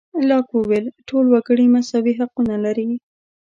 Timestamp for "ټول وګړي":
1.07-1.65